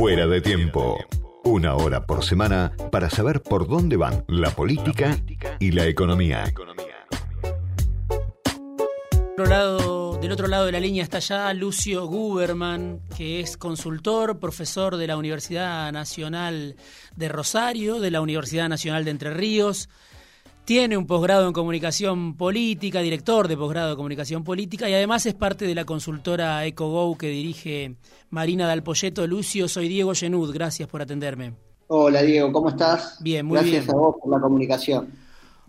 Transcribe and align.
Fuera 0.00 0.26
de 0.26 0.40
tiempo. 0.40 0.96
Una 1.44 1.74
hora 1.74 2.06
por 2.06 2.24
semana 2.24 2.72
para 2.90 3.10
saber 3.10 3.42
por 3.42 3.68
dónde 3.68 3.98
van 3.98 4.24
la 4.28 4.50
política 4.50 5.18
y 5.58 5.72
la 5.72 5.84
economía. 5.84 6.44
del 10.22 10.32
otro 10.32 10.48
lado 10.48 10.64
de 10.64 10.72
la 10.72 10.80
línea 10.80 11.02
está 11.02 11.18
ya 11.18 11.52
Lucio 11.52 12.06
Guberman, 12.06 13.02
que 13.14 13.40
es 13.40 13.58
consultor, 13.58 14.38
profesor 14.38 14.96
de 14.96 15.06
la 15.06 15.18
Universidad 15.18 15.92
Nacional 15.92 16.76
de 17.14 17.28
Rosario, 17.28 18.00
de 18.00 18.10
la 18.10 18.22
Universidad 18.22 18.70
Nacional 18.70 19.04
de 19.04 19.10
Entre 19.10 19.34
Ríos. 19.34 19.90
Tiene 20.64 20.96
un 20.96 21.06
posgrado 21.06 21.48
en 21.48 21.52
comunicación 21.52 22.36
política, 22.36 23.00
director 23.00 23.48
de 23.48 23.56
posgrado 23.56 23.90
de 23.90 23.96
comunicación 23.96 24.44
política 24.44 24.88
y 24.88 24.94
además 24.94 25.26
es 25.26 25.34
parte 25.34 25.66
de 25.66 25.74
la 25.74 25.84
consultora 25.84 26.64
EcoGo 26.64 27.18
que 27.18 27.28
dirige 27.28 27.96
Marina 28.30 28.68
Dalpolleto. 28.68 29.26
Lucio, 29.26 29.66
soy 29.66 29.88
Diego 29.88 30.14
Genud, 30.14 30.52
gracias 30.52 30.88
por 30.88 31.02
atenderme. 31.02 31.54
Hola 31.88 32.22
Diego, 32.22 32.52
¿cómo 32.52 32.68
estás? 32.68 33.18
Bien, 33.20 33.44
muy 33.44 33.58
bien. 33.58 33.74
Gracias 33.74 33.94
a 33.94 33.98
vos 33.98 34.16
por 34.22 34.30
la 34.30 34.40
comunicación. 34.40 35.08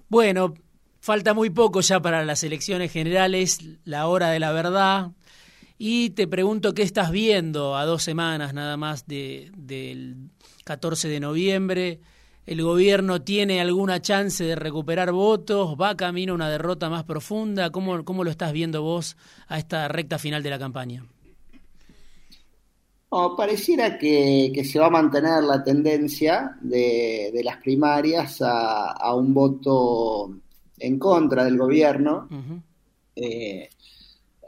Bueno, 0.08 0.54
falta 1.00 1.34
muy 1.34 1.50
poco 1.50 1.82
ya 1.82 2.00
para 2.00 2.24
las 2.24 2.44
elecciones 2.44 2.92
generales, 2.92 3.60
la 3.86 4.08
hora 4.08 4.30
de 4.30 4.40
la 4.40 4.52
verdad. 4.52 5.12
Y 5.80 6.12
te 6.12 6.28
pregunto 6.28 6.76
qué 6.76 6.84
estás 6.84 7.10
viendo 7.10 7.76
a 7.76 7.86
dos 7.86 8.04
semanas 8.04 8.54
nada 8.54 8.78
más 8.78 9.08
del 9.08 10.30
14 10.64 11.08
de 11.08 11.20
noviembre 11.20 12.02
el 12.46 12.62
gobierno 12.64 13.22
tiene 13.22 13.62
alguna 13.62 14.02
chance 14.02 14.44
de 14.44 14.56
recuperar 14.56 15.12
votos, 15.12 15.76
va 15.80 15.96
camino 15.96 16.34
a 16.34 16.36
una 16.36 16.50
derrota 16.50 16.90
más 16.90 17.04
profunda. 17.04 17.70
¿Cómo, 17.70 18.04
cómo 18.04 18.24
lo 18.24 18.32
estás 18.32 18.52
viendo 18.52 18.82
vos 18.82 19.16
a 19.48 19.58
esta 19.58 19.88
recta 19.88 20.18
final 20.18 20.44
de 20.44 20.50
la 20.50 20.60
campaña? 20.60 21.04
pareciera 23.38 23.98
que, 23.98 24.64
se 24.64 24.80
va 24.80 24.88
a 24.88 24.90
mantener 24.90 25.44
la 25.44 25.62
tendencia 25.64 26.58
de, 26.62 27.42
las 27.44 27.58
primarias 27.58 28.42
a, 28.42 29.14
un 29.14 29.34
voto 29.34 30.34
en 30.80 30.98
contra 30.98 31.44
del 31.44 31.58
gobierno 31.58 32.30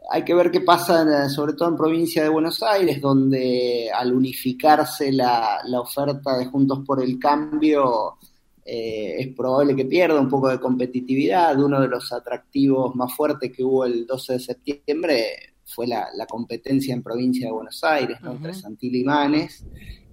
hay 0.09 0.23
que 0.23 0.33
ver 0.33 0.51
qué 0.51 0.61
pasa, 0.61 1.29
sobre 1.29 1.53
todo 1.53 1.69
en 1.69 1.77
provincia 1.77 2.23
de 2.23 2.29
Buenos 2.29 2.61
Aires, 2.61 2.99
donde 3.01 3.89
al 3.93 4.13
unificarse 4.13 5.11
la, 5.11 5.61
oferta 5.79 6.37
de 6.37 6.45
Juntos 6.45 6.79
por 6.85 7.01
el 7.01 7.17
Cambio, 7.17 8.17
eh, 8.65 9.15
es 9.19 9.35
probable 9.35 9.75
que 9.75 9.85
pierda 9.85 10.19
un 10.19 10.29
poco 10.29 10.49
de 10.49 10.59
competitividad. 10.59 11.59
Uno 11.59 11.81
de 11.81 11.87
los 11.87 12.11
atractivos 12.11 12.95
más 12.95 13.13
fuertes 13.13 13.51
que 13.51 13.63
hubo 13.63 13.85
el 13.85 14.05
12 14.05 14.33
de 14.33 14.39
septiembre 14.39 15.25
fue 15.65 15.87
la, 15.87 16.07
competencia 16.27 16.93
en 16.93 17.03
provincia 17.03 17.47
de 17.47 17.53
Buenos 17.53 17.83
Aires, 17.83 18.17
entre 18.23 18.53
Santil 18.53 18.95
y 18.95 19.03
Manes, 19.03 19.65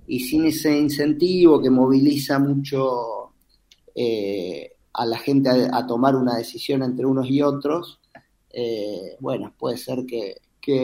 y 0.06 0.20
sin 0.20 0.46
ese 0.46 0.76
incentivo 0.76 1.60
que 1.60 1.70
moviliza 1.70 2.38
mucho 2.38 3.32
eh, 3.94 4.72
a 4.92 5.04
la 5.06 5.18
gente 5.18 5.50
a 5.50 5.86
tomar 5.86 6.16
una 6.16 6.36
decisión 6.36 6.82
entre 6.82 7.06
unos 7.06 7.28
y 7.28 7.42
otros, 7.42 7.99
eh, 8.52 9.16
bueno, 9.20 9.54
puede 9.58 9.76
ser 9.76 10.04
que, 10.06 10.36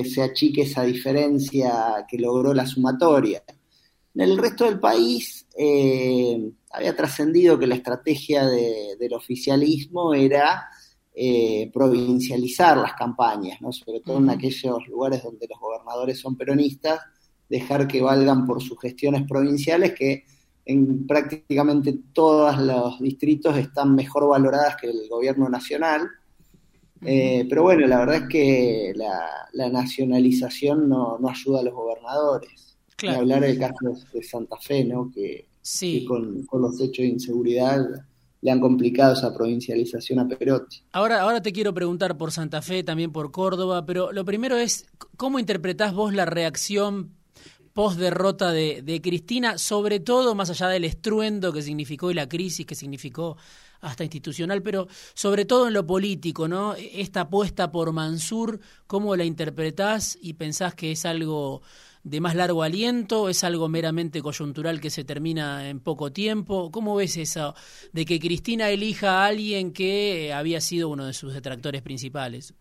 se 0.04 0.22
achique 0.22 0.62
esa 0.62 0.82
diferencia 0.82 2.04
que 2.08 2.18
logró 2.18 2.52
la 2.52 2.66
sumatoria. 2.66 3.44
En 4.14 4.20
el 4.20 4.36
resto 4.36 4.64
del 4.64 4.80
país 4.80 5.46
eh, 5.56 6.50
había 6.72 6.96
trascendido 6.96 7.56
que 7.58 7.68
la 7.68 7.76
estrategia 7.76 8.46
del 8.46 9.12
oficialismo 9.12 10.12
era 10.12 10.68
eh, 11.14 11.70
provincializar 11.72 12.78
las 12.78 12.94
campañas, 12.94 13.60
¿no? 13.60 13.72
sobre 13.72 14.00
todo 14.00 14.18
en 14.18 14.30
aquellos 14.30 14.86
lugares 14.88 15.22
donde 15.22 15.46
los 15.48 15.60
gobernadores 15.60 16.18
son 16.18 16.36
peronistas, 16.36 17.00
dejar 17.48 17.86
que 17.86 18.02
valgan 18.02 18.44
por 18.44 18.62
sus 18.62 18.80
gestiones 18.80 19.22
provinciales 19.28 19.94
que 19.94 20.24
en 20.64 21.06
prácticamente 21.06 21.96
todos 22.12 22.58
los 22.58 22.98
distritos 23.00 23.56
están 23.56 23.94
mejor 23.94 24.28
valoradas 24.28 24.76
que 24.76 24.88
el 24.88 25.08
gobierno 25.08 25.48
nacional 25.48 26.08
eh, 27.04 27.46
pero 27.48 27.62
bueno, 27.62 27.86
la 27.86 27.98
verdad 27.98 28.16
es 28.16 28.28
que 28.28 28.92
la, 28.94 29.68
nacionalización 29.70 30.88
no, 30.88 31.18
ayuda 31.28 31.60
a 31.60 31.62
los 31.62 31.74
gobernadores. 31.74 32.76
Claro. 32.96 33.18
hablar 33.20 33.42
del 33.42 33.58
caso 33.58 33.94
de 34.10 34.22
Santa 34.22 34.56
Fe, 34.56 34.82
¿no? 34.84 35.12
Que, 35.14 35.48
con, 36.06 36.46
los 36.52 36.80
hechos 36.80 37.02
de 37.02 37.08
inseguridad 37.08 37.84
le 38.40 38.50
han 38.50 38.60
complicado 38.60 39.12
esa 39.12 39.34
provincialización 39.34 40.20
a 40.20 40.28
Perotti. 40.28 40.82
Ahora, 40.92 41.20
ahora 41.20 41.42
te 41.42 41.52
quiero 41.52 41.74
preguntar 41.74 42.16
por 42.16 42.32
Santa 42.32 42.62
Fe, 42.62 42.84
también 42.84 43.12
por 43.12 43.32
Córdoba, 43.32 43.84
pero 43.84 44.12
lo 44.12 44.24
primero 44.24 44.56
es, 44.56 44.86
¿cómo 45.18 45.38
interpretás 45.38 45.92
vos 45.92 46.14
la 46.14 46.24
reacción 46.24 47.16
post 47.74 47.98
derrota 47.98 48.52
de, 48.52 48.80
de 48.82 49.02
Cristina, 49.02 49.58
sobre 49.58 50.00
todo 50.00 50.34
más 50.34 50.48
allá 50.48 50.68
del 50.68 50.84
estruendo 50.84 51.52
que 51.52 51.60
significó 51.60 52.10
y 52.10 52.14
la 52.14 52.26
crisis 52.26 52.64
que 52.64 52.74
significó 52.74 53.36
hasta 53.80 54.04
institucional, 54.04 54.62
pero 54.62 54.88
sobre 55.14 55.44
todo 55.44 55.68
en 55.68 55.74
lo 55.74 55.86
político, 55.86 56.48
¿no? 56.48 56.74
Esta 56.74 57.22
apuesta 57.22 57.70
por 57.70 57.92
Mansur, 57.92 58.60
¿cómo 58.86 59.16
la 59.16 59.24
interpretás 59.24 60.18
y 60.20 60.34
pensás 60.34 60.74
que 60.74 60.92
es 60.92 61.06
algo 61.06 61.62
de 62.02 62.20
más 62.20 62.36
largo 62.36 62.62
aliento, 62.62 63.28
es 63.28 63.42
algo 63.42 63.68
meramente 63.68 64.22
coyuntural 64.22 64.80
que 64.80 64.90
se 64.90 65.04
termina 65.04 65.68
en 65.68 65.80
poco 65.80 66.12
tiempo? 66.12 66.70
¿Cómo 66.70 66.94
ves 66.94 67.16
eso 67.16 67.54
de 67.92 68.04
que 68.04 68.20
Cristina 68.20 68.70
elija 68.70 69.22
a 69.22 69.26
alguien 69.26 69.72
que 69.72 70.32
había 70.32 70.60
sido 70.60 70.88
uno 70.88 71.06
de 71.06 71.12
sus 71.12 71.34
detractores 71.34 71.82
principales? 71.82 72.54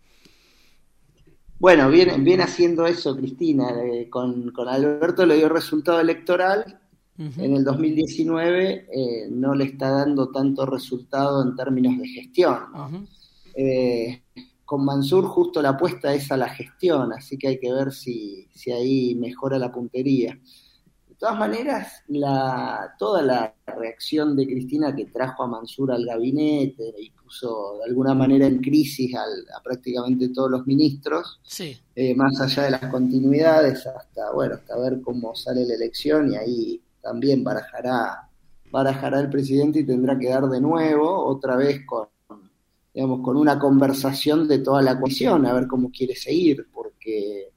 Bueno, 1.60 1.90
viene, 1.90 2.18
viene 2.18 2.44
haciendo 2.44 2.86
eso 2.86 3.16
Cristina, 3.16 3.70
eh, 3.82 4.10
con 4.10 4.52
Alberto 4.68 5.26
le 5.26 5.38
dio 5.38 5.48
resultado 5.48 6.02
electoral 6.02 6.80
en 7.18 7.56
el 7.56 7.64
2019 7.64 8.88
eh, 8.92 9.28
no 9.32 9.56
le 9.56 9.66
está 9.66 9.90
dando 9.90 10.30
tanto 10.32 10.66
resultado 10.66 11.42
en 11.44 11.56
términos 11.56 11.98
de 11.98 12.08
gestión. 12.08 13.08
Eh, 13.56 14.24
con 14.66 14.84
Mansur 14.84 15.26
justo 15.26 15.62
la 15.62 15.70
apuesta 15.70 16.14
es 16.14 16.32
a 16.32 16.38
la 16.38 16.50
gestión, 16.50 17.14
así 17.14 17.38
que 17.38 17.48
hay 17.48 17.60
que 17.60 17.72
ver 17.72 17.94
si, 17.94 18.48
si 18.54 18.72
ahí 18.72 19.16
mejora 19.16 19.58
la 19.58 19.72
puntería. 19.72 20.38
De 21.08 21.16
todas 21.16 21.40
maneras, 21.40 22.04
la, 22.10 22.94
toda 23.00 23.22
la 23.22 23.56
reacción 23.66 24.36
de 24.36 24.46
Cristina 24.46 24.94
que 24.94 25.06
trajo 25.06 25.44
a 25.44 25.48
Mansur 25.48 25.94
al 25.94 26.06
gabinete 26.06 26.94
y 27.00 27.12
puso 27.12 27.78
de 27.78 27.86
alguna 27.90 28.14
manera 28.14 28.46
en 28.48 28.60
crisis 28.60 29.16
a 29.16 29.62
prácticamente 29.64 30.30
todos 30.30 30.52
los 30.52 30.68
ministros, 30.68 31.40
eh, 31.96 32.14
más 32.16 32.42
allá 32.42 32.64
de 32.64 32.72
las 32.72 32.88
continuidades, 32.88 33.88
hasta 33.88 34.34
bueno, 34.34 34.56
hasta 34.56 34.78
ver 34.78 35.00
cómo 35.02 35.34
sale 35.36 35.66
la 35.66 35.76
elección 35.76 36.34
y 36.34 36.36
ahí 36.36 36.82
también 37.06 37.44
barajará, 37.44 38.28
barajará 38.72 39.20
el 39.20 39.30
presidente 39.30 39.80
y 39.80 39.86
tendrá 39.86 40.18
que 40.18 40.28
dar 40.28 40.50
de 40.50 40.60
nuevo, 40.60 41.24
otra 41.24 41.56
vez 41.56 41.86
con, 41.86 42.08
digamos, 42.92 43.22
con 43.22 43.38
una 43.38 43.60
conversación 43.60 44.48
de 44.48 44.58
toda 44.60 44.82
la 44.82 45.00
coalición, 45.00 45.46
a 45.46 45.54
ver 45.54 45.68
cómo 45.68 45.92
quiere 45.92 46.16
seguir, 46.16 46.68
porque, 46.74 47.52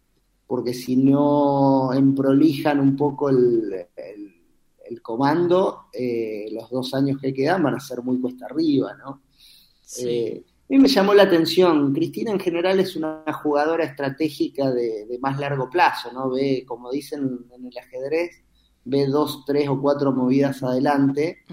porque 0.47 0.75
si 0.75 0.97
no 0.97 1.95
emprolijan 1.95 2.79
un 2.79 2.95
poco 2.95 3.31
el, 3.31 3.73
el, 3.97 5.01
comando, 5.01 5.87
eh, 5.95 6.49
los 6.53 6.69
dos 6.71 6.93
años 6.93 7.19
que 7.21 7.33
quedan 7.33 7.63
van 7.63 7.77
a 7.77 7.81
ser 7.81 8.03
muy 8.03 8.21
cuesta 8.21 8.45
arriba, 8.45 8.95
¿no? 8.95 9.23
Eh, 10.05 10.45
a 10.45 10.67
mí 10.69 10.79
me 10.79 10.89
llamó 10.89 11.15
la 11.15 11.23
atención, 11.23 11.95
Cristina 11.95 12.33
en 12.33 12.41
general 12.41 12.79
es 12.81 12.95
una 12.97 13.25
jugadora 13.43 13.85
estratégica 13.85 14.71
de, 14.71 15.07
de 15.07 15.19
más 15.19 15.39
largo 15.39 15.71
plazo, 15.71 16.13
¿no? 16.13 16.29
Ve, 16.31 16.65
como 16.67 16.91
dicen 16.91 17.47
en 17.55 17.67
el 17.67 17.79
ajedrez, 17.79 18.43
ve 18.89 19.07
dos, 19.07 19.45
tres 19.45 19.69
o 19.69 19.81
cuatro 19.81 20.13
movidas 20.13 20.63
adelante, 20.63 21.45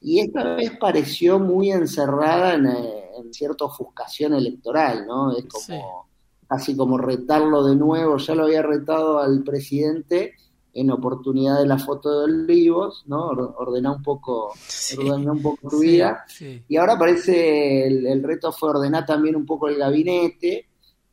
y 0.00 0.20
esta 0.20 0.54
vez 0.54 0.72
pareció 0.78 1.38
muy 1.38 1.70
encerrada 1.70 2.54
en, 2.54 2.66
eh, 2.66 3.06
cierta 3.32 3.66
ofuscación 3.66 4.34
electoral, 4.34 5.06
¿no? 5.06 5.36
Es 5.36 5.44
como 5.44 6.08
casi 6.48 6.76
como 6.76 6.98
retarlo 6.98 7.64
de 7.64 7.76
nuevo, 7.76 8.16
ya 8.16 8.34
lo 8.34 8.44
había 8.44 8.62
retado 8.62 9.20
al 9.20 9.44
presidente 9.44 10.34
en 10.72 10.90
oportunidad 10.90 11.60
de 11.60 11.66
la 11.66 11.78
foto 11.78 12.10
de 12.10 12.24
Olivos, 12.24 13.04
¿no? 13.06 13.26
Ordenar 13.28 13.96
un 13.96 14.02
poco, 14.02 14.52
un 14.98 15.42
poco 15.42 15.68
tu 15.68 15.78
vida, 15.78 16.24
y 16.68 16.76
ahora 16.76 16.98
parece 16.98 17.86
el, 17.86 18.06
el 18.06 18.22
reto 18.22 18.50
fue 18.50 18.70
ordenar 18.70 19.06
también 19.06 19.36
un 19.36 19.46
poco 19.46 19.68
el 19.68 19.76
gabinete, 19.76 20.69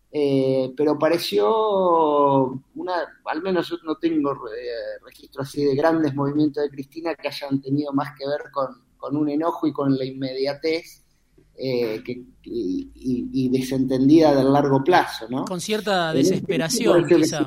eh, 0.10 0.74
pero 0.76 0.98
pareció 0.98 2.62
una, 2.76 2.94
al 3.26 3.42
menos 3.42 3.68
yo 3.70 3.76
no 3.84 3.98
tengo 3.98 4.32
eh, 4.32 5.04
registro 5.06 5.42
así 5.42 5.66
de 5.66 5.76
grandes 5.76 6.16
movimientos 6.16 6.64
de 6.64 6.70
Cristina 6.70 7.14
que 7.16 7.28
hayan 7.28 7.62
tenido 7.62 7.92
más 7.92 8.18
que 8.18 8.26
ver 8.26 8.42
con, 8.52 9.16
un 9.16 9.30
enojo 9.30 9.68
y 9.68 9.74
con 9.74 9.98
la 9.98 10.06
inmediatez 10.06 11.04
eh, 11.56 12.04
y, 12.44 13.50
desentendida 13.50 14.36
del 14.36 14.52
largo 14.52 14.84
plazo, 14.84 15.28
¿no? 15.30 15.46
Con 15.46 15.62
cierta 15.62 16.12
desesperación, 16.14 17.08
quizá. 17.08 17.46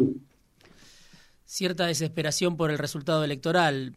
Cierta 1.44 1.86
desesperación 1.86 2.56
por 2.56 2.70
el 2.70 2.78
resultado 2.78 3.24
electoral. 3.24 3.96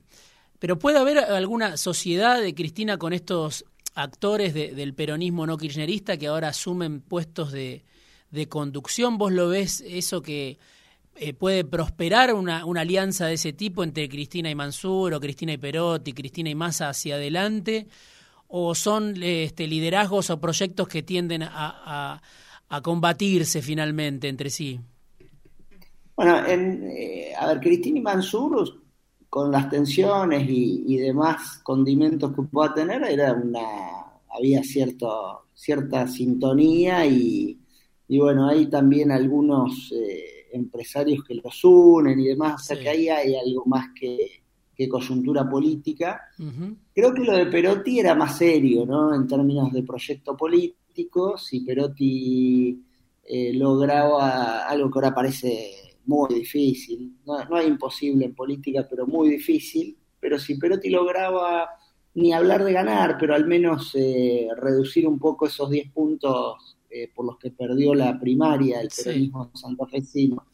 Pero 0.60 0.80
puede 0.80 0.98
haber 0.98 1.19
alguna 1.19 1.77
sociedad 1.77 2.42
de 2.42 2.54
Cristina 2.54 2.98
con 2.98 3.13
estos 3.13 3.65
actores 3.95 4.54
del 4.54 4.94
peronismo 4.94 5.45
no 5.45 5.57
kirchnerista 5.57 6.18
que 6.18 6.27
ahora 6.27 6.50
asumen 6.50 7.00
puestos 7.00 7.51
de, 7.51 7.83
de 8.33 8.50
conducción, 8.50 9.18
vos 9.18 9.31
lo 9.31 9.47
ves 9.50 9.83
eso 9.85 10.21
que 10.21 10.57
eh, 11.15 11.33
puede 11.33 11.63
prosperar 11.63 12.33
una, 12.33 12.65
una, 12.65 12.81
alianza 12.81 13.27
de 13.27 13.35
ese 13.35 13.53
tipo 13.53 13.83
entre 13.83 14.09
Cristina 14.09 14.50
y 14.50 14.56
Mansur 14.56 15.13
o 15.13 15.19
Cristina 15.19 15.53
y 15.53 15.57
Perotti, 15.57 16.13
Cristina 16.13 16.50
y 16.50 16.56
Massa 16.56 16.89
hacia 16.89 17.15
adelante? 17.15 17.88
¿O 18.47 18.74
son 18.74 19.21
este, 19.21 19.68
liderazgos 19.68 20.31
o 20.31 20.39
proyectos 20.39 20.88
que 20.88 21.03
tienden 21.03 21.44
a, 21.44 22.19
a, 22.69 22.81
combatirse 22.81 23.62
finalmente 23.62 24.27
entre 24.27 24.50
sí? 24.50 24.79
Bueno, 26.15 26.45
en, 26.45 26.89
eh, 26.89 27.33
a 27.38 27.47
ver, 27.47 27.59
Cristina 27.59 28.00
y 28.00 28.01
Mansur, 28.01 28.81
con 29.29 29.51
las 29.51 29.69
tensiones 29.69 30.50
y, 30.50 30.83
y, 30.88 30.97
demás 30.97 31.59
condimentos 31.63 32.33
que 32.36 32.41
pueda 32.44 32.74
tener, 32.74 33.03
era 33.03 33.33
una 33.33 33.62
había 34.36 34.63
cierto, 34.63 35.45
cierta 35.53 36.07
sintonía 36.07 37.06
y, 37.06 37.59
y 38.07 38.19
bueno, 38.19 38.47
hay 38.47 38.67
también 38.67 39.11
algunos 39.11 39.91
eh, 39.91 40.47
empresarios 40.51 41.23
que 41.23 41.35
los 41.35 41.63
unen 41.63 42.19
y 42.19 42.27
demás, 42.27 42.61
o 42.61 42.65
sea 42.65 42.79
que 42.79 42.89
ahí 42.89 43.09
hay 43.09 43.35
algo 43.35 43.65
más 43.65 43.88
que, 44.00 44.41
coyuntura 44.89 45.50
política. 45.50 46.19
Creo 46.94 47.13
que 47.13 47.23
lo 47.23 47.38
de 47.38 47.45
Perotti 47.45 48.01
era 48.01 48.15
más 48.15 48.38
serio, 48.38 48.85
¿no? 48.85 49.15
En 49.15 49.25
términos 49.27 49.71
de 49.71 49.81
proyecto 49.81 50.35
político, 50.35 51.38
si 51.38 51.61
Perotti 51.61 52.83
eh, 53.23 53.53
lograba 53.53 54.67
algo 54.67 54.91
que 54.91 55.00
ahora 55.00 55.15
parece 55.15 55.95
muy 56.05 56.33
difícil, 56.33 57.15
no, 57.25 57.45
no 57.45 57.57
es 57.59 57.65
imposible 57.65 58.25
en 58.25 58.35
política, 58.35 58.85
pero 58.89 59.07
muy 59.07 59.29
difícil, 59.29 59.97
pero 60.19 60.38
si 60.38 60.55
Perotti 60.55 60.89
lograba 60.89 61.69
ni 62.15 62.33
hablar 62.33 62.63
de 62.63 62.73
ganar, 62.73 63.17
pero 63.17 63.33
al 63.33 63.47
menos 63.47 63.91
eh, 63.95 64.47
reducir 64.57 65.07
un 65.07 65.17
poco 65.17 65.47
esos 65.47 65.69
10 65.69 65.91
puntos 65.91 66.77
eh, 66.95 67.09
por 67.15 67.25
los 67.25 67.39
que 67.39 67.49
perdió 67.49 67.95
la 67.95 68.19
primaria 68.19 68.79
el 68.79 68.89
peronismo 68.95 69.49
santafesino, 69.55 70.45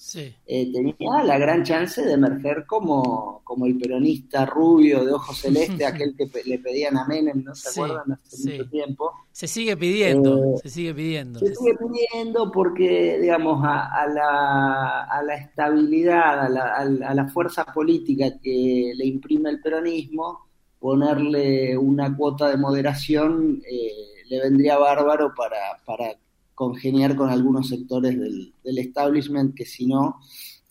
eh, 0.46 0.72
tenía 0.72 1.22
la 1.24 1.38
gran 1.38 1.64
chance 1.64 2.02
de 2.02 2.14
emerger 2.14 2.66
como, 2.66 3.42
como 3.44 3.66
el 3.66 3.78
peronista 3.78 4.46
rubio 4.46 5.04
de 5.04 5.12
ojos 5.12 5.38
celeste, 5.42 5.86
aquel 5.86 6.16
que 6.16 6.30
le 6.46 6.60
pedían 6.60 6.96
a 6.96 7.06
Menem, 7.06 7.44
¿no 7.44 7.54
se 7.54 7.70
acuerdan? 7.70 8.14
Hace 8.14 8.52
mucho 8.52 8.70
tiempo. 8.70 9.12
Se 9.34 9.48
sigue 9.48 9.76
pidiendo, 9.76 10.58
se 10.64 10.70
sigue 10.70 10.94
pidiendo. 10.94 11.40
Se 11.40 11.54
sigue 11.54 11.76
pidiendo 11.76 12.50
porque, 12.52 13.20
digamos, 13.20 13.62
a, 13.66 14.08
la, 14.08 15.04
a 15.04 15.22
la, 15.22 15.36
estabilidad, 15.36 16.46
a 16.46 16.50
la, 16.50 16.76
a 16.76 17.14
la 17.14 17.28
fuerza 17.28 17.66
política 17.66 18.40
que 18.42 18.94
le 18.96 19.06
imprime 19.06 19.50
el 19.50 19.62
peronismo, 19.62 20.48
ponerle 20.80 21.78
una 21.78 22.16
cuota 22.16 22.48
de 22.48 22.56
moderación 22.56 23.62
eh, 23.70 24.10
le 24.30 24.40
vendría 24.40 24.78
bárbaro 24.78 25.34
para, 25.36 25.58
para 25.86 26.16
congeniar 26.60 27.16
con 27.16 27.30
algunos 27.30 27.70
sectores 27.70 28.20
del, 28.20 28.54
establishment 28.66 29.56
que 29.56 29.66
si 29.66 29.86
no 29.86 30.20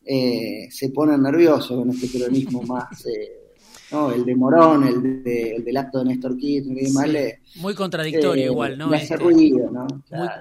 eh, 0.05 0.69
se 0.71 0.91
ponen 0.91 1.23
nerviosos 1.23 1.79
con 1.79 1.89
este 1.89 2.09
peronismo 2.09 2.61
más, 2.67 3.07
eh, 3.07 3.55
¿no? 3.91 4.13
el 4.13 4.27
de 4.27 4.37
Morón, 4.37 4.87
el, 4.87 5.65
del 5.65 5.77
acto 5.79 6.01
de 6.01 6.05
Néstor 6.05 6.37
Kirchner 6.37 7.41
muy 7.57 7.73
contradictorio 7.73 8.53
igual, 8.53 8.77
¿no? 8.77 8.93
Este, 8.93 9.17
ruido, 9.17 9.71
¿no? 9.71 9.87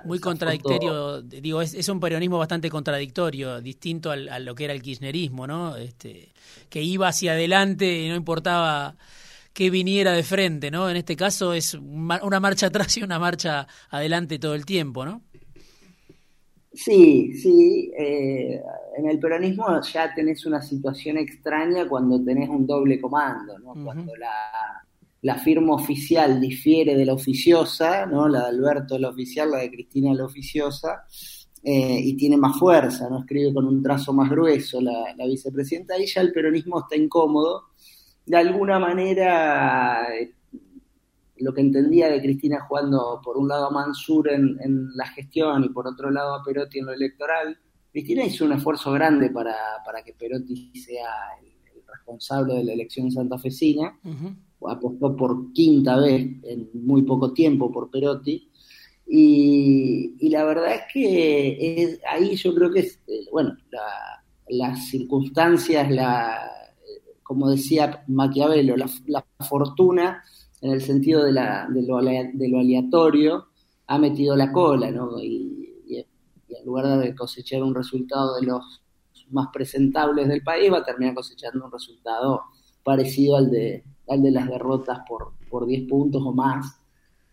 muy, 0.04 0.20
contradictorio, 0.20 1.22
digo, 1.22 1.62
es, 1.62 1.74
es, 1.76 1.88
un 1.88 2.02
peronismo 2.02 2.38
bastante 2.38 2.70
contradictorio, 2.70 3.62
distinto 3.62 4.12
al, 4.12 4.28
a 4.28 4.40
lo 4.40 4.54
que 4.54 4.66
era 4.66 4.74
el 4.74 4.82
kirchnerismo, 4.82 5.48
¿no? 5.48 5.78
Este, 5.78 6.34
que 6.68 6.82
iba 6.82 7.08
hacia 7.08 7.32
adelante 7.32 8.02
y 8.02 8.10
no 8.10 8.16
importaba 8.16 8.98
que 9.58 9.72
viniera 9.72 10.12
de 10.12 10.22
frente, 10.22 10.70
¿no? 10.70 10.88
En 10.88 10.98
este 10.98 11.16
caso 11.16 11.52
es 11.52 11.74
una 11.74 12.40
marcha 12.40 12.68
atrás 12.68 12.96
y 12.96 13.02
una 13.02 13.18
marcha 13.18 13.68
adelante 13.90 14.38
todo 14.38 14.54
el 14.54 14.68
tiempo, 14.68 15.04
¿no? 15.04 15.24
Sí, 16.78 17.34
sí. 17.34 17.92
Eh, 17.98 18.62
en 18.98 19.10
el 19.10 19.20
peronismo 19.20 19.82
ya 19.82 20.14
tenés 20.14 20.46
una 20.46 20.62
situación 20.62 21.18
extraña 21.18 21.88
cuando 21.90 22.24
tenés 22.24 22.50
un 22.50 22.68
doble 22.68 23.02
comando, 23.02 23.58
¿no? 23.58 23.74
Cuando 23.84 24.14
la, 24.16 25.36
firma 25.44 25.74
oficial 25.74 26.40
difiere 26.40 26.96
de 26.96 27.06
la 27.06 27.14
oficiosa, 27.14 28.06
¿no? 28.06 28.30
La 28.30 28.42
de 28.44 28.48
Alberto 28.50 28.98
la 29.00 29.10
oficial, 29.10 29.52
la 29.52 29.58
de 29.58 29.72
Cristina 29.72 30.14
la 30.14 30.26
oficiosa, 30.26 31.04
eh, 31.64 32.00
y 32.00 32.16
tiene 32.16 32.38
más 32.38 32.58
fuerza, 32.60 33.10
¿no? 33.10 33.22
Escribe 33.22 33.54
con 33.54 33.66
un 33.66 33.82
trazo 33.82 34.14
más 34.14 34.30
grueso 34.30 34.80
la, 34.80 35.16
la 35.18 35.26
vicepresidenta, 35.26 35.96
ahí 35.96 36.06
ya 36.06 36.22
el 36.22 36.32
peronismo 36.32 36.80
está 36.80 36.96
incómodo 36.96 37.66
de 38.28 38.38
alguna 38.38 38.78
manera 38.78 40.06
eh, 40.14 40.34
lo 41.40 41.54
que 41.54 41.62
entendía 41.62 42.10
de 42.10 42.22
Cristina 42.22 42.62
jugando 42.62 43.22
por 43.24 43.38
un 43.38 43.48
lado 43.48 43.68
a 43.68 43.72
Mansur 43.72 44.30
en, 44.30 44.90
la 44.96 45.08
gestión 45.08 45.64
y 45.64 45.70
por 45.70 45.88
otro 45.88 46.10
lado 46.12 46.36
a 46.36 46.44
Perotti 46.44 46.80
en 46.80 46.86
lo 46.86 46.94
electoral, 46.94 47.58
Cristina 47.92 48.24
hizo 48.24 48.46
un 48.46 48.54
esfuerzo 48.54 48.92
grande 48.92 49.30
para, 49.30 49.56
que 50.06 50.14
Perotti 50.14 50.72
sea 50.76 51.10
el, 51.42 51.48
responsable 51.88 52.56
de 52.56 52.64
la 52.66 52.74
elección 52.74 53.12
santafesina, 53.12 53.98
apostó 54.68 55.16
por 55.16 55.54
quinta 55.54 55.98
vez 55.98 56.28
en 56.44 56.70
muy 56.74 57.04
poco 57.04 57.32
tiempo 57.34 57.72
por 57.72 57.90
Perotti, 57.90 58.52
y, 59.10 60.30
la 60.30 60.44
verdad 60.44 60.76
es 60.76 60.82
que 60.94 62.00
ahí 62.10 62.36
yo 62.36 62.54
creo 62.54 62.72
que 62.72 62.80
es, 62.82 63.00
eh, 63.08 63.26
bueno, 63.32 63.56
las 64.50 64.90
circunstancias, 64.90 65.90
la, 65.90 66.52
como 67.24 67.50
decía 67.50 68.04
Maquiavelo, 68.08 68.76
la, 68.76 69.26
fortuna, 69.48 70.24
en 70.62 70.72
el 70.72 70.82
sentido 70.82 71.24
de, 71.24 71.32
la, 71.32 71.68
de, 71.70 71.84
lo, 71.84 71.98
aleatorio, 71.98 73.48
ha 73.88 73.98
metido 73.98 74.36
la 74.36 74.52
cola, 74.52 74.92
¿no? 74.92 75.20
Y, 75.22 75.64
en 76.50 76.66
lugar 76.66 77.00
de 77.00 77.14
cosechar 77.14 77.62
un 77.62 77.76
resultado 77.76 78.40
de 78.40 78.48
los 78.48 78.82
más 79.32 79.48
presentables 79.52 80.30
del 80.30 80.42
país, 80.42 80.72
va 80.72 80.80
a 80.80 80.84
terminar 80.84 81.14
cosechando 81.14 81.66
un 81.66 81.72
resultado 81.72 82.44
parecido 82.84 83.36
al 83.36 83.52
de, 83.52 83.84
al 84.08 84.24
de 84.24 84.32
las 84.32 84.48
derrotas 84.48 85.00
por, 85.08 85.34
por 85.50 85.66
10 85.66 85.90
puntos 85.90 86.22
o 86.26 86.32
más 86.32 86.80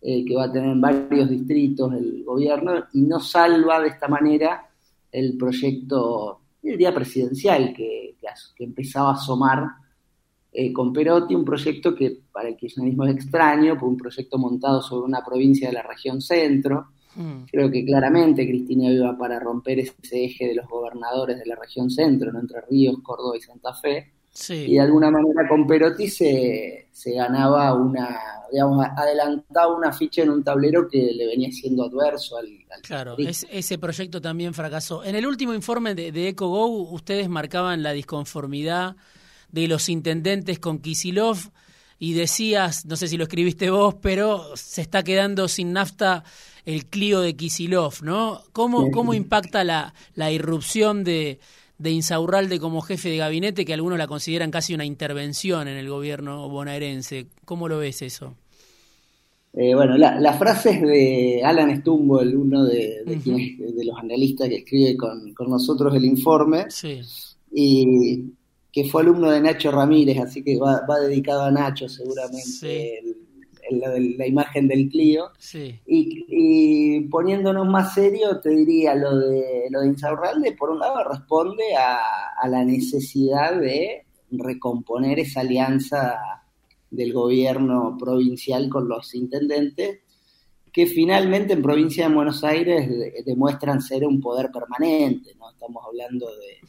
eh, 0.01 0.25
que 0.25 0.35
va 0.35 0.43
a 0.43 0.51
tener 0.51 0.69
en 0.69 0.81
varios 0.81 1.29
distritos 1.29 1.93
el 1.93 2.23
gobierno 2.25 2.73
y 2.93 3.01
no 3.01 3.19
salva 3.19 3.79
de 3.79 3.87
esta 3.87 4.07
manera 4.07 4.69
el 5.11 5.37
proyecto, 5.37 6.41
el 6.61 6.77
día 6.77 6.93
presidencial 6.93 7.73
que, 7.73 8.17
que 8.55 8.63
empezaba 8.63 9.11
a 9.11 9.13
asomar 9.13 9.63
eh, 10.57 10.71
con 10.71 10.93
Perotti, 10.93 11.35
un 11.35 11.43
proyecto 11.43 11.93
que 11.93 12.17
para 12.31 12.47
el 12.47 12.55
kirchnerismo 12.55 13.03
es 13.05 13.15
extraño, 13.15 13.77
fue 13.77 13.89
un 13.89 13.97
proyecto 13.97 14.37
montado 14.37 14.81
sobre 14.81 15.05
una 15.05 15.21
provincia 15.21 15.67
de 15.67 15.73
la 15.73 15.81
región 15.81 16.21
centro. 16.21 16.87
Mm. 17.15 17.43
Creo 17.51 17.69
que 17.69 17.83
claramente 17.83 18.47
Cristina 18.47 18.89
iba 18.89 19.17
para 19.17 19.37
romper 19.37 19.79
ese 19.79 20.23
eje 20.23 20.47
de 20.47 20.55
los 20.55 20.65
gobernadores 20.69 21.37
de 21.39 21.45
la 21.45 21.55
región 21.55 21.89
centro, 21.89 22.31
Entre 22.39 22.61
Ríos, 22.69 22.95
Córdoba 23.03 23.35
y 23.35 23.41
Santa 23.41 23.73
Fe. 23.73 24.13
Y 24.49 24.75
de 24.75 24.79
alguna 24.79 25.11
manera 25.11 25.45
con 25.47 25.67
Perotti 25.67 26.07
se, 26.07 26.87
ganaba 27.05 27.73
una, 27.73 28.17
digamos, 28.49 28.85
adelantaba 28.95 29.75
una 29.75 29.91
ficha 29.91 30.23
en 30.23 30.29
un 30.29 30.41
tablero 30.41 30.87
que 30.87 31.11
le 31.13 31.25
venía 31.25 31.51
siendo 31.51 31.83
adverso 31.83 32.37
al... 32.37 32.47
claro, 32.81 33.17
ese 33.17 33.77
proyecto 33.77 34.21
también 34.21 34.53
fracasó. 34.53 35.03
En 35.03 35.15
el 35.15 35.25
último 35.25 35.53
informe 35.53 35.95
de, 35.95 36.13
de 36.13 36.29
EcoGo, 36.29 36.67
ustedes 36.91 37.27
marcaban 37.27 37.83
la 37.83 37.91
disconformidad 37.91 38.95
de 39.55 39.69
los 39.69 39.87
intendentes 39.87 40.59
con 40.59 40.79
Kisilov 40.79 41.37
y 41.97 42.11
decías, 42.13 42.85
no 42.85 42.97
sé 42.97 43.07
si 43.07 43.15
lo 43.15 43.23
escribiste 43.23 43.69
vos, 43.69 43.95
pero 44.01 44.51
se 44.55 44.81
está 44.81 45.01
quedando 45.01 45.47
sin 45.47 45.71
nafta 45.71 46.25
el 46.65 46.87
Clio 46.87 47.21
de 47.21 47.37
Kisilov, 47.37 48.03
¿no? 48.03 48.41
¿Cómo, 48.51 48.91
cómo 48.91 49.13
impacta 49.13 49.63
la, 49.63 49.93
la 50.13 50.29
irrupción 50.29 51.05
de, 51.05 51.39
de 51.77 51.91
Insaurralde 51.91 52.59
como 52.59 52.81
jefe 52.81 53.07
de 53.07 53.17
gabinete, 53.17 53.63
que 53.63 53.73
algunos 53.73 53.97
la 53.97 54.07
consideran 54.07 54.51
casi 54.51 54.73
una 54.73 54.83
intervención 54.83 55.69
en 55.69 55.77
el 55.77 55.87
gobierno 55.87 56.49
bonaerense? 56.49 57.27
¿Cómo 57.45 57.69
lo 57.69 57.77
ves 57.77 58.01
eso? 58.01 58.35
Eh, 59.53 59.73
bueno, 59.73 59.97
la, 59.97 60.19
la, 60.19 60.33
frase 60.33 60.71
es 60.71 60.81
de 60.81 61.41
Alan 61.45 61.79
Stumble, 61.79 62.35
uno 62.35 62.65
de, 62.65 63.03
de, 63.05 63.85
los 63.85 63.97
analistas 63.97 64.49
que 64.49 64.57
escribe 64.57 64.97
con, 64.97 65.33
con 65.33 65.49
nosotros 65.49 65.95
el 65.95 66.03
informe. 66.03 66.65
Sí. 66.67 66.99
Y 67.53 68.34
que 68.75 68.83
fue 68.83 69.03
alumno 69.03 69.31
de 69.31 69.39
Nacho 69.39 69.71
Ramírez, 69.71 70.19
así 70.19 70.43
que 70.43 70.59
va, 70.59 70.81
dedicado 70.99 71.43
a 71.43 71.51
Nacho 71.51 71.87
seguramente 71.87 73.01
la, 73.69 74.27
imagen 74.27 74.67
del 74.67 74.89
Clio. 74.89 75.31
Y, 75.85 76.99
poniéndonos 77.07 77.65
más 77.69 77.93
serio, 77.93 78.41
te 78.41 78.49
diría 78.49 78.93
lo 78.93 79.15
de 79.17 79.67
lo 79.69 79.79
de 79.79 79.87
Insaurralde, 79.87 80.51
por 80.51 80.71
un 80.71 80.79
lado 80.79 81.05
responde 81.05 81.63
a, 81.73 82.47
la 82.49 82.65
necesidad 82.65 83.57
de 83.57 84.07
recomponer 84.31 85.19
esa 85.19 85.39
alianza 85.39 86.19
del 86.91 87.13
gobierno 87.13 87.95
provincial 87.97 88.67
con 88.67 88.89
los 88.89 89.15
intendentes, 89.15 89.99
que 90.73 90.85
finalmente 90.85 91.53
en 91.53 91.61
provincia 91.61 92.09
de 92.09 92.13
Buenos 92.13 92.43
Aires 92.43 92.89
demuestran 93.25 93.81
ser 93.81 94.05
un 94.05 94.19
poder 94.19 94.51
permanente, 94.51 95.33
¿no? 95.39 95.49
Estamos 95.49 95.81
hablando 95.87 96.25
de 96.25 96.59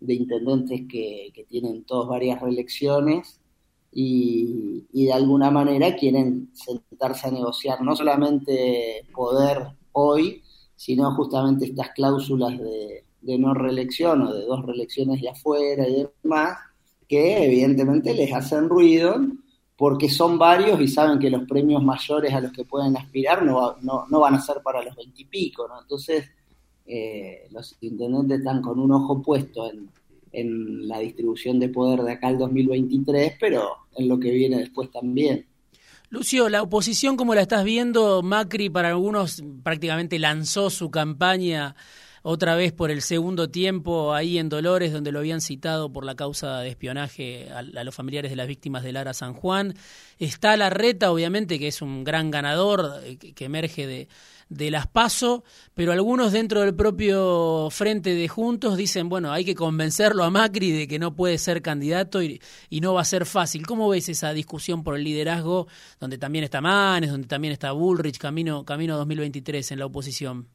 de 0.00 0.14
intendentes 0.14 0.82
que, 0.88 1.32
tienen 1.48 1.84
todas 1.84 2.08
varias 2.08 2.40
reelecciones 2.40 3.40
y, 3.92 4.86
de 4.92 5.12
alguna 5.12 5.50
manera 5.50 5.94
quieren 5.96 6.50
sentarse 6.54 7.28
a 7.28 7.30
negociar 7.30 7.82
no 7.82 7.94
solamente 7.94 9.06
poder 9.14 9.68
hoy, 9.92 10.42
sino 10.76 11.14
justamente 11.14 11.66
estas 11.66 11.90
cláusulas 11.90 12.58
de, 12.58 13.04
de 13.20 13.38
no 13.38 13.54
reelección 13.54 14.22
o 14.22 14.34
de 14.34 14.44
dos 14.44 14.64
reelecciones 14.64 15.20
de 15.20 15.30
afuera 15.30 15.88
y 15.88 16.06
demás, 16.22 16.58
que 17.08 17.44
evidentemente 17.44 18.14
les 18.14 18.32
hacen 18.32 18.68
ruido 18.68 19.16
porque 19.76 20.08
son 20.08 20.38
varios 20.38 20.80
y 20.80 20.88
saben 20.88 21.18
que 21.18 21.30
los 21.30 21.48
premios 21.48 21.82
mayores 21.82 22.32
a 22.32 22.40
los 22.40 22.52
que 22.52 22.64
pueden 22.64 22.96
aspirar 22.96 23.44
no, 23.44 23.76
no, 23.80 24.20
van 24.20 24.34
a 24.34 24.40
ser 24.40 24.62
para 24.62 24.82
los 24.82 24.94
veintipico, 24.94 25.66
¿no? 25.66 25.80
Entonces, 25.80 26.30
eh, 26.86 27.48
los 27.50 27.76
intendentes 27.80 28.38
están 28.38 28.60
con 28.60 28.78
un 28.78 28.92
ojo 28.92 29.22
puesto 29.22 29.70
en, 29.70 29.88
la 30.88 30.98
distribución 30.98 31.60
de 31.60 31.68
poder 31.68 32.00
de 32.00 32.12
acá 32.12 32.26
al 32.26 32.38
2023, 32.38 33.34
pero 33.38 33.68
en 33.94 34.08
lo 34.08 34.18
que 34.18 34.32
viene 34.32 34.58
después 34.58 34.90
también. 34.90 35.46
Lucio, 36.10 36.48
la 36.48 36.60
oposición, 36.60 37.16
como 37.16 37.36
la 37.36 37.42
estás 37.42 37.62
viendo, 37.62 38.20
Macri 38.20 38.68
para 38.68 38.88
algunos 38.88 39.44
prácticamente 39.62 40.18
lanzó 40.18 40.70
su 40.70 40.90
campaña 40.90 41.76
otra 42.26 42.54
vez 42.56 42.72
por 42.72 42.90
el 42.90 43.02
segundo 43.02 43.50
tiempo 43.50 44.14
ahí 44.14 44.38
en 44.38 44.48
Dolores, 44.48 44.94
donde 44.94 45.12
lo 45.12 45.18
habían 45.18 45.42
citado 45.42 45.92
por 45.92 46.06
la 46.06 46.14
causa 46.14 46.60
de 46.60 46.70
espionaje 46.70 47.50
a, 47.52 47.62
los 47.62 47.94
familiares 47.94 48.30
de 48.30 48.36
las 48.36 48.48
víctimas 48.48 48.82
de 48.82 48.92
Lara 48.92 49.12
San 49.12 49.34
Juan. 49.34 49.74
Está 50.18 50.56
la 50.56 50.70
reta, 50.70 51.12
obviamente, 51.12 51.58
que 51.58 51.68
es 51.68 51.82
un 51.82 52.02
gran 52.02 52.30
ganador, 52.30 53.02
eh, 53.04 53.18
que, 53.18 53.44
emerge 53.44 53.86
de, 53.86 54.08
de 54.48 54.70
las 54.70 54.86
PASO, 54.86 55.44
pero 55.74 55.92
algunos 55.92 56.32
dentro 56.32 56.62
del 56.62 56.74
propio 56.74 57.68
frente 57.70 58.14
de 58.14 58.26
Juntos 58.26 58.78
dicen, 58.78 59.10
bueno, 59.10 59.30
hay 59.30 59.44
que 59.44 59.54
convencerlo 59.54 60.24
a 60.24 60.30
Macri 60.30 60.72
de 60.72 60.88
que 60.88 60.98
no 60.98 61.14
puede 61.14 61.36
ser 61.36 61.60
candidato 61.60 62.22
y, 62.22 62.40
y, 62.70 62.80
no 62.80 62.94
va 62.94 63.02
a 63.02 63.04
ser 63.04 63.26
fácil. 63.26 63.66
¿Cómo 63.66 63.86
ves 63.90 64.08
esa 64.08 64.32
discusión 64.32 64.82
por 64.82 64.96
el 64.96 65.04
liderazgo, 65.04 65.66
donde 66.00 66.16
también 66.16 66.44
está 66.44 66.62
Manes, 66.62 67.10
donde 67.10 67.28
también 67.28 67.52
está 67.52 67.72
Bullrich, 67.72 68.16
camino, 68.16 68.64
camino 68.64 68.96
2023 68.96 69.72
en 69.72 69.78
la 69.78 69.84
oposición? 69.84 70.53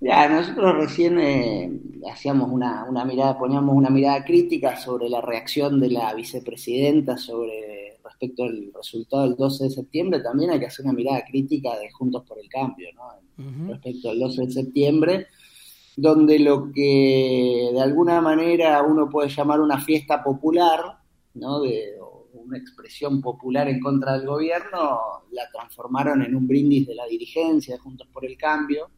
Ya, 0.00 0.28
nosotros 0.28 0.76
recién 0.76 1.18
eh, 1.18 1.80
hacíamos 2.10 2.50
una, 2.50 2.84
una, 2.84 3.04
mirada, 3.04 3.38
poníamos 3.38 3.74
una 3.74 3.90
mirada 3.90 4.24
crítica 4.24 4.76
sobre 4.76 5.08
la 5.08 5.20
reacción 5.20 5.80
de 5.80 5.90
la 5.90 6.14
vicepresidenta 6.14 7.16
sobre 7.16 7.98
respecto 8.04 8.44
al 8.44 8.70
resultado 8.74 9.24
del 9.24 9.36
12 9.36 9.64
de 9.64 9.70
septiembre. 9.70 10.20
También 10.20 10.50
hay 10.50 10.60
que 10.60 10.66
hacer 10.66 10.84
una 10.84 10.94
mirada 10.94 11.24
crítica 11.24 11.76
de 11.78 11.90
Juntos 11.90 12.24
por 12.26 12.38
el 12.38 12.48
Cambio, 12.48 12.88
¿no? 12.94 13.68
Respecto 13.68 14.10
al 14.10 14.18
12 14.18 14.46
de 14.46 14.52
septiembre, 14.52 15.26
donde 15.96 16.38
lo 16.38 16.72
que 16.72 17.70
de 17.72 17.80
alguna 17.80 18.20
manera 18.20 18.82
uno 18.82 19.08
puede 19.08 19.28
llamar 19.28 19.60
una 19.60 19.78
fiesta 19.78 20.22
popular, 20.22 20.98
¿no? 21.34 21.60
De, 21.60 21.94
una 22.32 22.56
expresión 22.56 23.20
popular 23.20 23.68
en 23.68 23.78
contra 23.78 24.16
del 24.16 24.26
gobierno, 24.26 25.00
la 25.32 25.50
transformaron 25.52 26.22
en 26.22 26.34
un 26.34 26.46
brindis 26.46 26.86
de 26.86 26.94
la 26.94 27.04
dirigencia 27.06 27.74
de 27.74 27.80
Juntos 27.80 28.08
por 28.10 28.24
el 28.24 28.38
Cambio 28.38 28.88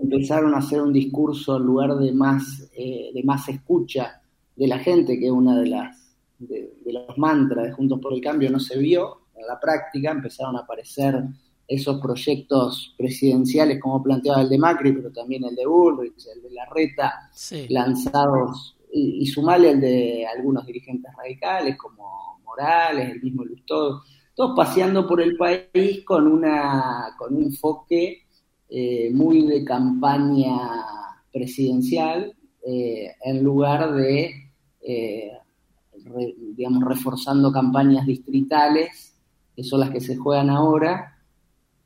empezaron 0.00 0.54
a 0.54 0.58
hacer 0.58 0.80
un 0.80 0.92
discurso 0.92 1.56
en 1.56 1.62
lugar 1.64 1.96
de 1.96 2.12
más, 2.12 2.68
eh, 2.76 3.10
de 3.12 3.22
más 3.22 3.48
escucha 3.48 4.20
de 4.54 4.66
la 4.66 4.78
gente, 4.78 5.18
que 5.18 5.26
es 5.26 5.32
una 5.32 5.58
de 5.58 5.66
las 5.66 6.02
de, 6.38 6.72
los 6.86 7.16
mantras 7.18 7.66
de 7.66 7.72
Juntos 7.72 8.00
por 8.00 8.12
el 8.12 8.20
Cambio, 8.20 8.50
no 8.50 8.60
se 8.60 8.78
vio 8.78 9.22
en 9.34 9.46
la 9.46 9.58
práctica, 9.58 10.10
empezaron 10.10 10.56
a 10.56 10.60
aparecer 10.60 11.22
esos 11.66 12.00
proyectos 12.00 12.94
presidenciales 12.98 13.80
como 13.80 14.02
planteaba 14.02 14.42
el 14.42 14.48
de 14.48 14.58
Macri, 14.58 14.92
pero 14.92 15.10
también 15.10 15.44
el 15.44 15.54
de 15.54 15.66
Bullrich, 15.66 16.26
el 16.34 16.42
de 16.42 16.50
Larreta, 16.50 17.30
lanzados, 17.68 18.76
y, 18.92 19.22
y 19.22 19.26
sumale 19.26 19.70
el 19.70 19.80
de 19.80 20.26
algunos 20.26 20.66
dirigentes 20.66 21.10
radicales 21.16 21.76
como 21.78 22.40
Morales, 22.44 23.10
el 23.10 23.22
mismo 23.22 23.44
Lustó, 23.44 24.02
todos 24.34 24.56
paseando 24.56 25.06
por 25.06 25.20
el 25.20 25.36
país 25.36 26.04
con, 26.04 26.26
una, 26.26 27.14
con 27.18 27.34
un 27.34 27.44
enfoque 27.44 28.26
eh, 28.74 29.10
muy 29.12 29.44
de 29.44 29.62
campaña 29.66 30.56
presidencial 31.30 32.34
eh, 32.66 33.14
en 33.22 33.44
lugar 33.44 33.92
de, 33.92 34.50
eh, 34.80 35.32
digamos, 36.56 36.82
reforzando 36.82 37.52
campañas 37.52 38.06
distritales, 38.06 39.14
que 39.54 39.62
son 39.62 39.80
las 39.80 39.90
que 39.90 40.00
se 40.00 40.16
juegan 40.16 40.48
ahora, 40.48 41.18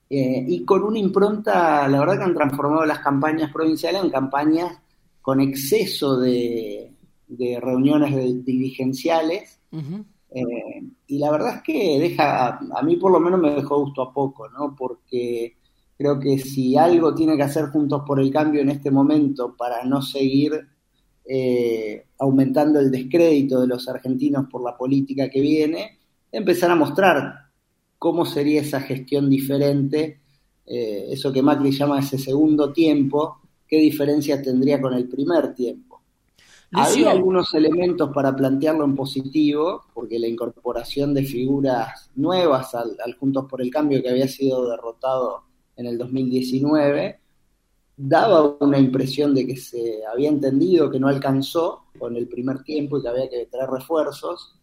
y 0.09 0.65
con 0.65 0.85
una 0.85 1.01
impronta, 1.01 1.89
la 1.89 1.99
verdad 1.99 2.19
que 2.19 2.25
han 2.25 2.35
transformado 2.35 2.87
las 2.87 3.01
campañas 3.01 3.53
provinciales 3.53 4.05
en 4.05 4.11
campañas 4.11 4.81
con 5.21 5.41
exceso 5.41 6.21
de, 6.21 6.93
reuniones 7.61 8.45
dirigenciales. 8.45 9.59
y 11.09 11.19
la 11.19 11.33
verdad 11.33 11.57
es 11.57 11.63
que 11.63 11.99
deja, 11.99 12.59
a 12.59 12.83
mí 12.85 12.95
por 12.95 13.11
lo 13.11 13.19
menos 13.19 13.41
me 13.41 13.57
dejó 13.57 13.81
gusto 13.81 14.03
a 14.03 14.13
poco, 14.13 14.49
¿no? 14.49 14.77
Porque 14.77 15.57
Creo 15.97 16.21
que 16.21 16.39
si 16.39 16.77
algo 16.77 17.15
tiene 17.15 17.37
que 17.37 17.43
hacer 17.43 17.67
Juntos 17.67 18.03
por 18.07 18.21
el 18.21 18.31
Cambio 18.31 18.61
en 18.61 18.69
este 18.69 18.91
momento 18.91 19.57
para 19.57 19.85
no 19.85 20.03
seguir 20.03 20.53
eh, 21.25 22.07
aumentando 22.19 22.79
el 22.79 22.91
descrédito 22.91 23.61
de 23.61 23.67
los 23.67 23.89
argentinos 23.89 24.47
por 24.51 24.63
la 24.63 24.77
política 24.77 25.29
que 25.31 25.41
viene, 25.41 25.99
empezar 26.31 26.71
a 26.71 26.77
mostrar 26.77 27.35
cómo 27.99 28.27
sería 28.27 28.61
esa 28.61 28.81
gestión 28.81 29.31
diferente, 29.31 30.21
eh, 30.67 31.07
eso 31.11 31.33
que 31.33 31.43
Macri 31.43 31.73
llama 31.73 32.01
ese 32.01 32.19
segundo 32.19 32.73
tiempo, 32.73 33.41
qué 33.67 33.79
diferencia 33.79 34.43
tendría 34.43 34.81
con 34.81 34.93
el 34.95 35.09
primer 35.09 35.55
tiempo. 35.55 36.03
Había 36.73 37.13
algunos 37.13 37.55
elementos 37.55 38.11
para 38.13 38.35
plantearlo 38.35 38.85
en 38.85 38.95
positivo, 38.97 39.85
porque 39.95 40.19
la 40.19 40.27
incorporación 40.27 41.15
de 41.15 41.23
figuras 41.23 42.11
nuevas 42.17 42.75
al 42.75 43.15
Juntos 43.19 43.47
por 43.49 43.63
el 43.63 43.71
Cambio 43.71 44.03
que 44.03 44.11
había 44.11 44.29
sido 44.29 44.69
derrotado 44.69 45.45
en 45.77 45.87
el 45.87 45.99
2019, 45.99 47.21
daba 47.97 48.57
una 48.61 48.79
impresión 48.79 49.35
de 49.35 49.47
que 49.47 49.57
se 49.57 50.01
había 50.05 50.29
entendido 50.29 50.91
que 50.91 51.01
no 51.01 51.09
alcanzó 51.09 51.85
con 51.99 52.17
el 52.17 52.29
primer 52.29 52.63
tiempo 52.63 52.99
y 52.99 53.03
que 53.03 53.09
había 53.09 53.29
que 53.29 53.47
traer 53.47 53.71
refuerzos, 53.71 54.55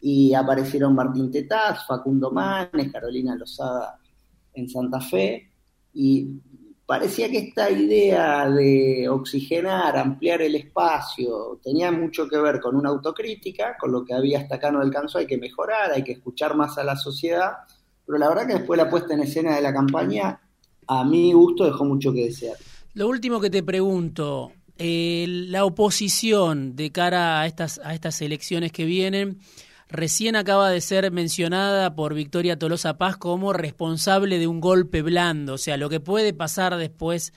y 0.00 0.32
aparecieron 0.32 0.94
Martín 0.94 1.30
Tetaz, 1.30 1.86
Facundo 1.86 2.30
Manes, 2.30 2.90
Carolina 2.90 3.36
Lozada 3.36 3.98
en 4.54 4.68
Santa 4.68 5.00
Fe, 5.00 5.50
y 5.92 6.40
parecía 6.86 7.30
que 7.30 7.38
esta 7.38 7.70
idea 7.70 8.50
de 8.50 9.08
oxigenar, 9.08 9.96
ampliar 9.96 10.40
el 10.42 10.56
espacio, 10.56 11.60
tenía 11.62 11.92
mucho 11.92 12.26
que 12.28 12.38
ver 12.38 12.60
con 12.60 12.76
una 12.76 12.88
autocrítica, 12.88 13.76
con 13.78 13.92
lo 13.92 14.04
que 14.04 14.14
había 14.14 14.40
hasta 14.40 14.56
acá 14.56 14.72
no 14.72 14.80
alcanzó, 14.80 15.18
hay 15.18 15.26
que 15.26 15.38
mejorar, 15.38 15.92
hay 15.92 16.02
que 16.02 16.12
escuchar 16.12 16.56
más 16.56 16.78
a 16.78 16.84
la 16.84 16.96
sociedad, 16.96 17.52
pero 18.06 18.18
la 18.18 18.28
verdad 18.28 18.46
que 18.46 18.54
después 18.54 18.78
la 18.78 18.90
puesta 18.90 19.14
en 19.14 19.20
escena 19.20 19.54
de 19.54 19.62
la 19.62 19.72
campaña 19.72 20.40
a 20.90 21.04
mi 21.04 21.32
gusto 21.32 21.64
dejó 21.64 21.84
mucho 21.84 22.12
que 22.12 22.24
desear. 22.24 22.56
Lo 22.94 23.08
último 23.08 23.40
que 23.40 23.48
te 23.48 23.62
pregunto, 23.62 24.50
la 24.76 25.64
oposición 25.64 26.74
de 26.74 26.90
cara 26.90 27.40
a 27.40 27.46
estas, 27.46 27.80
a 27.84 27.94
estas 27.94 28.20
elecciones 28.20 28.72
que 28.72 28.84
vienen, 28.84 29.38
recién 29.88 30.34
acaba 30.34 30.68
de 30.68 30.80
ser 30.80 31.12
mencionada 31.12 31.94
por 31.94 32.14
Victoria 32.14 32.58
Tolosa 32.58 32.98
Paz 32.98 33.16
como 33.16 33.52
responsable 33.52 34.40
de 34.40 34.48
un 34.48 34.60
golpe 34.60 35.02
blando, 35.02 35.54
o 35.54 35.58
sea, 35.58 35.76
lo 35.76 35.88
que 35.88 36.00
puede 36.00 36.32
pasar 36.32 36.76
después 36.76 37.32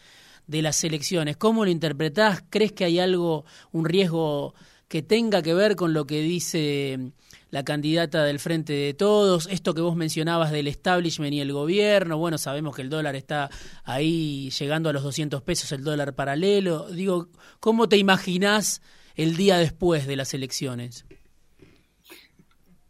de 0.47 0.63
las 0.63 0.83
elecciones. 0.83 1.37
¿Cómo 1.37 1.63
lo 1.63 1.69
interpretás? 1.69 2.43
¿Crees 2.49 2.71
que 2.71 2.85
hay 2.85 2.97
algo, 2.97 3.45
un 3.71 3.85
riesgo 3.85 4.55
que 4.87 5.03
tenga 5.03 5.43
que 5.43 5.53
ver 5.53 5.75
con 5.75 5.93
lo 5.93 6.07
que 6.07 6.21
dice 6.21 7.11
la 7.53 7.63
candidata 7.63 8.23
del 8.23 8.39
Frente 8.39 8.73
de 8.73 8.95
Todos, 8.95 9.47
esto 9.51 9.75
que 9.75 9.81
vos 9.81 9.95
mencionabas 9.95 10.51
del 10.51 10.65
establishment 10.67 11.35
y 11.35 11.39
el 11.39 11.53
gobierno, 11.53 12.17
bueno, 12.17 12.39
sabemos 12.39 12.75
que 12.75 12.81
el 12.81 12.89
dólar 12.89 13.15
está 13.15 13.51
ahí 13.83 14.49
llegando 14.49 14.89
a 14.89 14.93
los 14.93 15.03
200 15.03 15.43
pesos, 15.43 15.71
el 15.71 15.83
dólar 15.83 16.15
paralelo. 16.15 16.87
Digo, 16.89 17.27
¿cómo 17.59 17.87
te 17.87 17.97
imaginás 17.97 18.81
el 19.13 19.37
día 19.37 19.57
después 19.57 20.07
de 20.07 20.15
las 20.15 20.33
elecciones? 20.33 21.05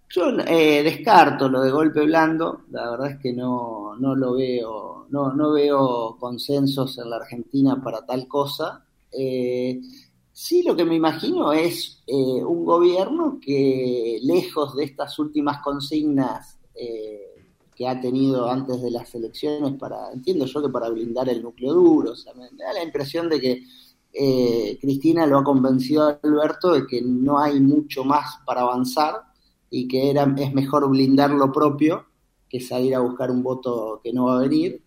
Yo 0.09 0.29
eh, 0.47 0.81
descarto 0.81 1.49
lo 1.49 1.59
de 1.59 1.69
golpe 1.69 1.99
blando, 2.05 2.61
la 2.71 2.89
verdad 2.89 3.11
es 3.11 3.17
que 3.19 3.33
no, 3.33 3.97
no 3.99 4.15
lo 4.15 4.35
veo, 4.35 5.07
no, 5.09 5.33
no 5.33 5.51
veo 5.51 6.15
consensos 6.17 6.97
en 6.99 7.09
la 7.09 7.17
Argentina 7.17 7.81
para 7.83 8.05
tal 8.05 8.29
cosa. 8.29 8.85
Eh, 9.11 9.81
Sí, 10.33 10.63
lo 10.63 10.75
que 10.75 10.83
me 10.83 10.95
imagino 10.95 11.53
es 11.53 12.01
eh, 12.07 12.43
un 12.43 12.65
gobierno 12.65 13.39
que, 13.39 14.19
lejos 14.23 14.75
de 14.75 14.85
estas 14.85 15.19
últimas 15.19 15.61
consignas 15.61 16.57
eh, 16.73 17.45
que 17.75 17.87
ha 17.87 18.01
tenido 18.01 18.49
antes 18.49 18.81
de 18.81 18.89
las 18.89 19.13
elecciones, 19.13 19.73
para 19.79 20.11
entiendo 20.11 20.45
yo 20.45 20.63
que 20.63 20.69
para 20.69 20.89
blindar 20.89 21.29
el 21.29 21.43
núcleo 21.43 21.73
duro, 21.73 22.11
o 22.13 22.15
sea, 22.15 22.33
me, 22.33 22.45
da 22.57 22.73
la 22.73 22.83
impresión 22.83 23.29
de 23.29 23.39
que 23.39 23.63
eh, 24.11 24.77
Cristina 24.81 25.27
lo 25.27 25.37
ha 25.37 25.43
convencido 25.43 26.07
a 26.07 26.19
Alberto 26.23 26.73
de 26.73 26.87
que 26.87 27.01
no 27.03 27.37
hay 27.37 27.59
mucho 27.59 28.03
más 28.03 28.37
para 28.43 28.61
avanzar 28.61 29.21
y 29.69 29.87
que 29.87 30.09
era, 30.09 30.33
es 30.37 30.51
mejor 30.53 30.89
blindar 30.89 31.29
lo 31.29 31.51
propio 31.51 32.05
que 32.49 32.59
salir 32.59 32.95
a 32.95 32.99
buscar 32.99 33.29
un 33.29 33.43
voto 33.43 33.99
que 34.03 34.11
no 34.13 34.25
va 34.25 34.37
a 34.37 34.41
venir. 34.41 34.81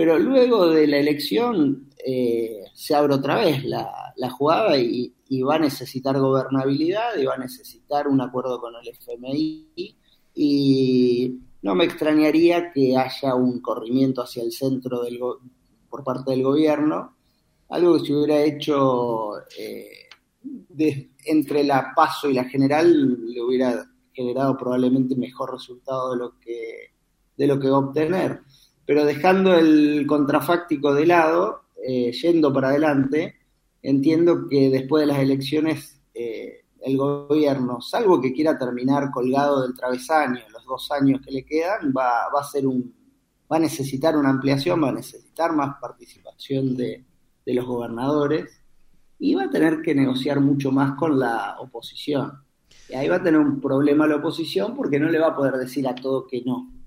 Pero 0.00 0.18
luego 0.18 0.70
de 0.70 0.86
la 0.86 0.96
elección 0.96 1.90
eh, 2.02 2.64
se 2.72 2.94
abre 2.94 3.16
otra 3.16 3.34
vez 3.34 3.62
la, 3.66 4.14
jugada 4.30 4.78
y, 4.78 5.12
va 5.42 5.56
a 5.56 5.58
necesitar 5.58 6.18
gobernabilidad 6.18 7.18
y 7.18 7.26
va 7.26 7.34
a 7.34 7.38
necesitar 7.38 8.08
un 8.08 8.22
acuerdo 8.22 8.58
con 8.62 8.72
el 8.76 8.88
FMI 8.88 9.98
y 10.34 11.40
no 11.60 11.74
me 11.74 11.84
extrañaría 11.84 12.72
que 12.72 12.96
haya 12.96 13.34
un 13.34 13.60
corrimiento 13.60 14.22
hacia 14.22 14.42
el 14.42 14.52
centro 14.52 15.02
del 15.02 15.20
por 15.90 16.02
parte 16.02 16.30
del 16.30 16.44
gobierno 16.44 17.18
algo 17.68 17.98
que 17.98 18.06
se 18.06 18.14
hubiera 18.14 18.42
hecho 18.42 19.32
eh, 19.58 20.08
entre 21.26 21.62
la 21.62 21.92
paso 21.94 22.30
y 22.30 22.32
la 22.32 22.44
general 22.44 23.18
le 23.26 23.42
hubiera 23.42 23.84
generado 24.14 24.56
probablemente 24.56 25.14
mejor 25.14 25.52
resultado 25.52 26.12
de 26.12 26.16
lo 26.16 26.38
que, 26.40 26.94
de 27.36 27.46
lo 27.46 27.60
que 27.60 27.68
va 27.68 27.76
a 27.76 27.80
obtener. 27.80 28.40
Pero 28.90 29.04
dejando 29.04 29.54
el 29.54 30.04
contrafáctico 30.04 30.92
de 30.92 31.06
lado, 31.06 31.62
eh, 31.86 32.10
yendo 32.10 32.52
para 32.52 32.70
adelante, 32.70 33.36
entiendo 33.80 34.48
que 34.48 34.68
después 34.68 35.02
de 35.02 35.06
las 35.06 35.20
elecciones 35.20 36.02
eh, 36.12 36.64
el 36.80 36.96
gobierno, 36.96 37.80
salvo 37.80 38.20
que 38.20 38.32
quiera 38.32 38.58
terminar 38.58 39.12
colgado 39.12 39.62
del 39.62 39.76
travesaño 39.76 40.40
los 40.52 40.64
dos 40.64 40.90
años 40.90 41.20
que 41.24 41.30
le 41.30 41.44
quedan, 41.44 41.94
va, 41.96 42.28
va 42.34 42.40
a 42.40 42.44
ser 42.44 42.66
un 42.66 42.92
va 43.52 43.58
a 43.58 43.60
necesitar 43.60 44.16
una 44.16 44.30
ampliación, 44.30 44.82
va 44.82 44.88
a 44.88 44.94
necesitar 44.94 45.54
más 45.54 45.76
participación 45.80 46.76
de, 46.76 47.04
de 47.46 47.54
los 47.54 47.66
gobernadores 47.66 48.60
y 49.20 49.36
va 49.36 49.44
a 49.44 49.50
tener 49.50 49.82
que 49.82 49.94
negociar 49.94 50.40
mucho 50.40 50.72
más 50.72 50.96
con 50.98 51.16
la 51.16 51.60
oposición. 51.60 52.42
Y 52.88 52.94
ahí 52.94 53.06
va 53.06 53.16
a 53.16 53.22
tener 53.22 53.38
un 53.38 53.60
problema 53.60 54.08
la 54.08 54.16
oposición 54.16 54.74
porque 54.74 54.98
no 54.98 55.08
le 55.08 55.20
va 55.20 55.28
a 55.28 55.36
poder 55.36 55.54
decir 55.58 55.86
a 55.86 55.94
todo 55.94 56.26
que 56.26 56.42
no. 56.42 56.79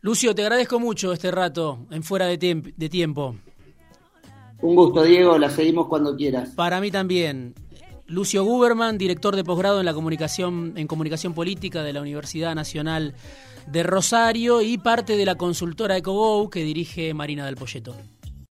Lucio, 0.00 0.34
te 0.34 0.42
agradezco 0.42 0.78
mucho 0.78 1.12
este 1.12 1.30
rato 1.30 1.86
en 1.90 2.02
fuera 2.02 2.26
de, 2.26 2.72
de 2.76 2.88
tiempo. 2.88 3.36
Un 4.60 4.74
gusto, 4.74 5.02
Diego, 5.02 5.38
la 5.38 5.50
seguimos 5.50 5.86
cuando 5.86 6.16
quieras. 6.16 6.50
Para 6.50 6.80
mí 6.80 6.90
también. 6.90 7.54
Lucio 8.06 8.42
Guberman, 8.42 8.96
director 8.96 9.36
de 9.36 9.44
posgrado 9.44 9.80
en 9.80 9.86
la 9.86 9.92
comunicación 9.92 10.72
en 10.76 10.86
comunicación 10.86 11.34
política 11.34 11.82
de 11.82 11.92
la 11.92 12.00
Universidad 12.00 12.54
Nacional 12.54 13.14
de 13.66 13.82
Rosario 13.82 14.62
y 14.62 14.78
parte 14.78 15.16
de 15.16 15.26
la 15.26 15.34
consultora 15.34 15.96
EcoGo 15.96 16.48
que 16.48 16.64
dirige 16.64 17.12
Marina 17.12 17.44
del 17.44 17.56
Polleto. 17.56 17.94